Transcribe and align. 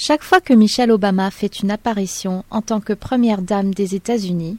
Chaque 0.00 0.22
fois 0.22 0.40
que 0.40 0.54
Michelle 0.54 0.92
Obama 0.92 1.28
fait 1.32 1.58
une 1.58 1.72
apparition 1.72 2.44
en 2.52 2.62
tant 2.62 2.78
que 2.78 2.92
première 2.92 3.42
dame 3.42 3.74
des 3.74 3.96
États-Unis, 3.96 4.56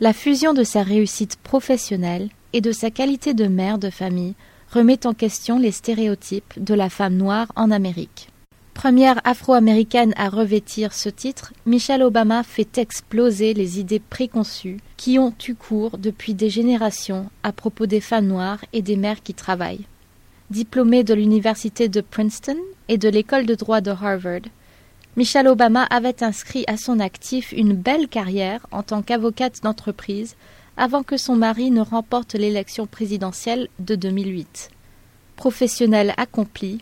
la 0.00 0.12
fusion 0.12 0.52
de 0.52 0.64
sa 0.64 0.82
réussite 0.82 1.36
professionnelle 1.36 2.28
et 2.52 2.60
de 2.60 2.72
sa 2.72 2.90
qualité 2.90 3.34
de 3.34 3.46
mère 3.46 3.78
de 3.78 3.88
famille 3.88 4.34
remet 4.72 5.06
en 5.06 5.14
question 5.14 5.60
les 5.60 5.70
stéréotypes 5.70 6.54
de 6.56 6.74
la 6.74 6.90
femme 6.90 7.14
noire 7.14 7.52
en 7.54 7.70
Amérique. 7.70 8.30
Première 8.74 9.20
afro-américaine 9.22 10.12
à 10.16 10.28
revêtir 10.28 10.92
ce 10.92 11.08
titre, 11.08 11.52
Michelle 11.66 12.02
Obama 12.02 12.42
fait 12.42 12.76
exploser 12.76 13.54
les 13.54 13.78
idées 13.78 14.00
préconçues 14.00 14.80
qui 14.96 15.20
ont 15.20 15.34
eu 15.46 15.54
cours 15.54 15.98
depuis 15.98 16.34
des 16.34 16.50
générations 16.50 17.30
à 17.44 17.52
propos 17.52 17.86
des 17.86 18.00
femmes 18.00 18.26
noires 18.26 18.64
et 18.72 18.82
des 18.82 18.96
mères 18.96 19.22
qui 19.22 19.34
travaillent. 19.34 19.86
Diplômée 20.50 21.04
de 21.04 21.14
l'université 21.14 21.88
de 21.88 22.00
Princeton 22.00 22.58
et 22.88 22.98
de 22.98 23.08
l'école 23.08 23.46
de 23.46 23.54
droit 23.54 23.80
de 23.80 23.92
Harvard, 23.92 24.40
Michelle 25.16 25.46
Obama 25.46 25.84
avait 25.84 26.24
inscrit 26.24 26.64
à 26.66 26.76
son 26.76 26.98
actif 26.98 27.52
une 27.52 27.74
belle 27.74 28.08
carrière 28.08 28.66
en 28.72 28.82
tant 28.82 29.00
qu'avocate 29.00 29.62
d'entreprise 29.62 30.34
avant 30.76 31.04
que 31.04 31.16
son 31.16 31.36
mari 31.36 31.70
ne 31.70 31.82
remporte 31.82 32.34
l'élection 32.34 32.88
présidentielle 32.88 33.68
de 33.78 33.94
2008. 33.94 34.70
Professionnelle 35.36 36.14
accomplie, 36.16 36.80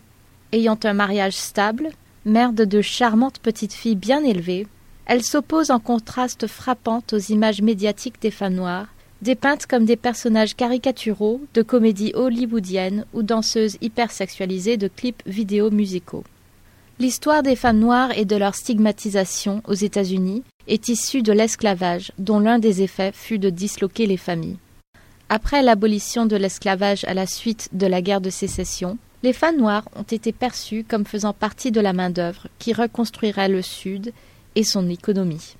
ayant 0.51 0.79
un 0.83 0.93
mariage 0.93 1.35
stable, 1.35 1.89
mère 2.25 2.53
de 2.53 2.65
deux 2.65 2.81
charmantes 2.81 3.37
petites 3.37 3.73
filles 3.73 3.95
bien 3.95 4.23
élevées, 4.23 4.65
elle 5.05 5.23
s'oppose 5.23 5.69
en 5.69 5.79
contraste 5.79 6.47
frappant 6.47 7.03
aux 7.11 7.19
images 7.19 7.61
médiatiques 7.61 8.19
des 8.19 8.31
femmes 8.31 8.55
noires, 8.55 8.87
dépeintes 9.21 9.67
comme 9.67 9.85
des 9.85 9.95
personnages 9.95 10.55
caricaturaux 10.55 11.39
de 11.53 11.61
comédies 11.61 12.13
hollywoodiennes 12.15 13.05
ou 13.13 13.21
danseuses 13.21 13.77
hypersexualisées 13.81 14.77
de 14.77 14.87
clips 14.87 15.21
vidéo 15.27 15.69
musicaux. 15.69 16.23
L'histoire 17.03 17.43
des 17.43 17.57
femmes 17.57 17.79
noires 17.79 18.17
et 18.17 18.23
de 18.23 18.37
leur 18.37 18.55
stigmatisation 18.55 19.61
aux 19.67 19.73
États-Unis 19.73 20.41
est 20.69 20.87
issue 20.87 21.21
de 21.21 21.33
l'esclavage, 21.33 22.13
dont 22.17 22.39
l'un 22.39 22.59
des 22.59 22.81
effets 22.81 23.11
fut 23.11 23.39
de 23.39 23.49
disloquer 23.49 24.05
les 24.05 24.15
familles. 24.15 24.55
Après 25.27 25.61
l'abolition 25.61 26.25
de 26.25 26.37
l'esclavage 26.37 27.03
à 27.03 27.13
la 27.13 27.27
suite 27.27 27.67
de 27.73 27.87
la 27.87 28.01
guerre 28.01 28.21
de 28.21 28.29
sécession, 28.29 28.97
les 29.21 29.33
femmes 29.33 29.57
noires 29.57 29.89
ont 29.97 30.03
été 30.03 30.31
perçues 30.31 30.85
comme 30.87 31.05
faisant 31.05 31.33
partie 31.33 31.73
de 31.73 31.81
la 31.81 31.91
main-d'œuvre 31.91 32.47
qui 32.57 32.71
reconstruirait 32.71 33.49
le 33.49 33.61
Sud 33.61 34.13
et 34.55 34.63
son 34.63 34.89
économie. 34.89 35.57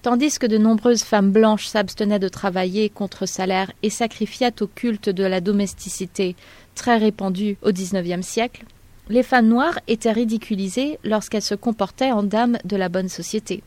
Tandis 0.00 0.38
que 0.38 0.46
de 0.46 0.56
nombreuses 0.56 1.02
femmes 1.02 1.32
blanches 1.32 1.66
s'abstenaient 1.66 2.18
de 2.18 2.28
travailler 2.28 2.88
contre 2.88 3.26
salaire 3.26 3.70
et 3.82 3.90
sacrifiaient 3.90 4.62
au 4.62 4.66
culte 4.66 5.10
de 5.10 5.24
la 5.24 5.42
domesticité 5.42 6.34
très 6.74 6.96
répandu 6.96 7.58
au 7.60 7.72
XIXe 7.72 8.26
siècle, 8.26 8.64
les 9.08 9.22
femmes 9.22 9.48
noires 9.48 9.78
étaient 9.88 10.12
ridiculisées 10.12 10.98
lorsqu'elles 11.02 11.42
se 11.42 11.54
comportaient 11.54 12.12
en 12.12 12.22
dames 12.22 12.58
de 12.64 12.76
la 12.76 12.88
bonne 12.88 13.08
société. 13.08 13.62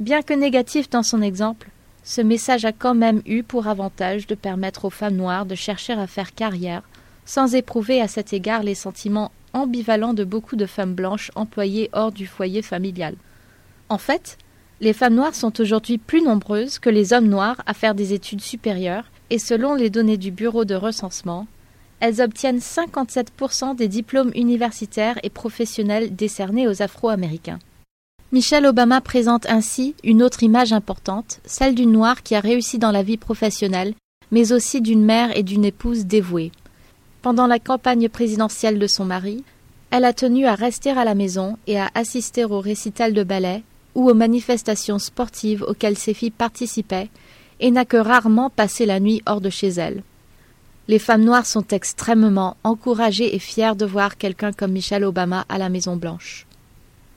Bien 0.00 0.22
que 0.22 0.34
négatif 0.34 0.90
dans 0.90 1.04
son 1.04 1.22
exemple, 1.22 1.70
ce 2.02 2.20
message 2.20 2.64
a 2.64 2.72
quand 2.72 2.94
même 2.94 3.22
eu 3.26 3.42
pour 3.42 3.68
avantage 3.68 4.26
de 4.26 4.34
permettre 4.34 4.84
aux 4.84 4.90
femmes 4.90 5.16
noires 5.16 5.46
de 5.46 5.54
chercher 5.54 5.94
à 5.94 6.06
faire 6.06 6.34
carrière, 6.34 6.82
sans 7.24 7.54
éprouver 7.54 8.00
à 8.00 8.08
cet 8.08 8.32
égard 8.32 8.62
les 8.62 8.74
sentiments 8.74 9.32
ambivalents 9.52 10.14
de 10.14 10.24
beaucoup 10.24 10.56
de 10.56 10.66
femmes 10.66 10.94
blanches 10.94 11.30
employées 11.34 11.88
hors 11.92 12.12
du 12.12 12.26
foyer 12.26 12.62
familial. 12.62 13.14
En 13.88 13.98
fait, 13.98 14.36
les 14.80 14.92
femmes 14.92 15.14
noires 15.14 15.34
sont 15.34 15.60
aujourd'hui 15.60 15.98
plus 15.98 16.22
nombreuses 16.22 16.78
que 16.78 16.90
les 16.90 17.12
hommes 17.12 17.28
noirs 17.28 17.62
à 17.66 17.72
faire 17.72 17.94
des 17.94 18.12
études 18.12 18.42
supérieures, 18.42 19.10
et 19.30 19.38
selon 19.38 19.74
les 19.74 19.90
données 19.90 20.18
du 20.18 20.30
Bureau 20.30 20.64
de 20.64 20.74
recensement, 20.74 21.46
elles 22.00 22.20
obtiennent 22.20 22.58
57% 22.58 23.76
des 23.76 23.88
diplômes 23.88 24.32
universitaires 24.34 25.18
et 25.22 25.30
professionnels 25.30 26.14
décernés 26.14 26.68
aux 26.68 26.82
Afro-Américains. 26.82 27.58
Michelle 28.32 28.66
Obama 28.66 29.00
présente 29.00 29.46
ainsi 29.48 29.94
une 30.02 30.22
autre 30.22 30.42
image 30.42 30.72
importante, 30.72 31.40
celle 31.44 31.74
d'une 31.74 31.92
noire 31.92 32.22
qui 32.22 32.34
a 32.34 32.40
réussi 32.40 32.78
dans 32.78 32.90
la 32.90 33.02
vie 33.02 33.16
professionnelle, 33.16 33.94
mais 34.30 34.52
aussi 34.52 34.80
d'une 34.80 35.04
mère 35.04 35.36
et 35.36 35.42
d'une 35.42 35.64
épouse 35.64 36.06
dévouée. 36.06 36.52
Pendant 37.22 37.46
la 37.46 37.58
campagne 37.58 38.08
présidentielle 38.08 38.78
de 38.78 38.86
son 38.86 39.04
mari, 39.04 39.44
elle 39.90 40.04
a 40.04 40.12
tenu 40.12 40.46
à 40.46 40.54
rester 40.54 40.90
à 40.90 41.04
la 41.04 41.14
maison 41.14 41.56
et 41.66 41.78
à 41.78 41.90
assister 41.94 42.44
aux 42.44 42.60
récitals 42.60 43.14
de 43.14 43.22
ballet 43.22 43.62
ou 43.94 44.10
aux 44.10 44.14
manifestations 44.14 44.98
sportives 44.98 45.64
auxquelles 45.66 45.96
ses 45.96 46.12
filles 46.12 46.30
participaient, 46.30 47.08
et 47.60 47.70
n'a 47.70 47.86
que 47.86 47.96
rarement 47.96 48.50
passé 48.50 48.84
la 48.84 49.00
nuit 49.00 49.22
hors 49.24 49.40
de 49.40 49.48
chez 49.48 49.68
elle. 49.68 50.02
Les 50.88 51.00
femmes 51.00 51.24
noires 51.24 51.46
sont 51.46 51.66
extrêmement 51.68 52.56
encouragées 52.62 53.34
et 53.34 53.40
fières 53.40 53.74
de 53.74 53.84
voir 53.84 54.16
quelqu'un 54.16 54.52
comme 54.52 54.70
Michelle 54.70 55.04
Obama 55.04 55.44
à 55.48 55.58
la 55.58 55.68
Maison 55.68 55.96
Blanche. 55.96 56.46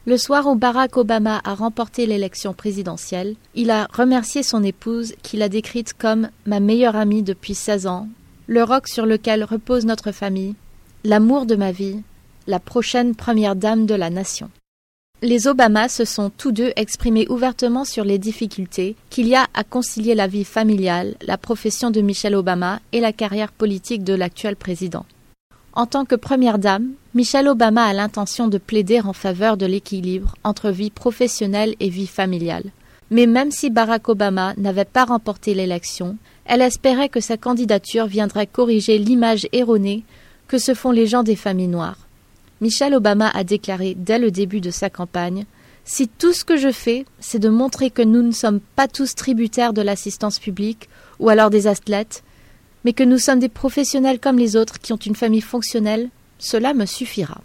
Le 0.08 0.18
soir 0.18 0.48
où 0.48 0.56
Barack 0.56 0.98
Obama 0.98 1.40
a 1.44 1.54
remporté 1.54 2.08
l'élection 2.08 2.54
présidentielle, 2.54 3.36
il 3.54 3.70
a 3.70 3.88
remercié 3.94 4.42
son 4.42 4.64
épouse 4.64 5.14
qu'il 5.22 5.44
a 5.44 5.50
décrite 5.50 5.94
comme 5.94 6.30
ma 6.48 6.60
meilleure 6.60 6.96
amie 6.96 7.22
depuis 7.22 7.54
16 7.54 7.86
ans, 7.86 8.08
le 8.48 8.64
roc 8.64 8.88
sur 8.88 9.06
lequel 9.06 9.44
repose 9.44 9.86
notre 9.86 10.12
famille, 10.12 10.56
l'amour 11.04 11.46
de 11.46 11.56
ma 11.56 11.72
vie, 11.72 12.02
la 12.48 12.60
prochaine 12.60 13.14
première 13.14 13.56
dame 13.56 13.86
de 13.86 13.94
la 13.94 14.10
nation. 14.10 14.50
Les 15.22 15.48
Obama 15.48 15.90
se 15.90 16.06
sont 16.06 16.30
tous 16.30 16.54
deux 16.54 16.72
exprimés 16.78 17.28
ouvertement 17.28 17.84
sur 17.84 18.06
les 18.06 18.18
difficultés 18.18 18.96
qu'il 19.10 19.28
y 19.28 19.36
a 19.36 19.48
à 19.54 19.66
concilier 19.66 20.16
la 20.16 20.28
vie 20.28 20.46
familiale, 20.46 21.16
la 21.22 21.38
profession 21.38 21.92
de 21.92 22.00
Michelle 22.00 22.36
Obama 22.36 22.80
et 22.94 23.02
la 23.02 23.12
carrière 23.12 23.52
politique 23.52 24.06
de 24.06 24.14
l'actuel 24.14 24.56
président. 24.56 25.06
En 25.74 25.88
tant 25.88 26.06
que 26.06 26.16
première 26.16 26.58
dame, 26.58 26.92
Michelle 27.14 27.50
Obama 27.50 27.84
a 27.84 27.94
l'intention 27.94 28.48
de 28.48 28.58
plaider 28.58 29.02
en 29.02 29.12
faveur 29.12 29.58
de 29.58 29.66
l'équilibre 29.66 30.36
entre 30.46 30.70
vie 30.70 30.90
professionnelle 30.90 31.76
et 31.82 31.90
vie 31.90 32.08
familiale. 32.08 32.72
Mais 33.12 33.26
même 33.26 33.52
si 33.52 33.70
Barack 33.70 34.08
Obama 34.08 34.54
n'avait 34.56 34.86
pas 34.86 35.04
remporté 35.04 35.54
l'élection, 35.54 36.16
elle 36.46 36.62
espérait 36.62 37.10
que 37.10 37.20
sa 37.20 37.36
candidature 37.36 38.06
viendrait 38.06 38.48
corriger 38.48 38.98
l'image 38.98 39.48
erronée 39.52 40.06
que 40.48 40.60
se 40.60 40.74
font 40.74 40.92
les 40.92 41.08
gens 41.08 41.24
des 41.24 41.36
familles 41.36 41.68
noires. 41.68 42.09
Michelle 42.62 42.94
Obama 42.94 43.30
a 43.30 43.44
déclaré 43.44 43.96
dès 43.96 44.20
le 44.20 44.32
début 44.32 44.62
de 44.62 44.72
sa 44.72 44.90
campagne 44.90 45.46
Si 45.86 46.08
tout 46.08 46.34
ce 46.34 46.44
que 46.44 46.58
je 46.58 46.72
fais, 46.72 47.06
c'est 47.20 47.40
de 47.40 47.50
montrer 47.50 47.90
que 47.90 48.02
nous 48.02 48.22
ne 48.22 48.32
sommes 48.32 48.60
pas 48.60 48.88
tous 48.88 49.16
tributaires 49.16 49.74
de 49.74 49.82
l'assistance 49.82 50.40
publique 50.40 50.90
ou 51.20 51.30
alors 51.30 51.50
des 51.50 51.68
athlètes, 51.68 52.24
mais 52.84 52.94
que 52.94 53.04
nous 53.04 53.18
sommes 53.18 53.40
des 53.40 53.50
professionnels 53.50 54.20
comme 54.20 54.38
les 54.38 54.56
autres 54.56 54.80
qui 54.80 54.94
ont 54.94 54.98
une 54.98 55.16
famille 55.16 55.42
fonctionnelle, 55.42 56.10
cela 56.38 56.74
me 56.74 56.86
suffira. 56.86 57.42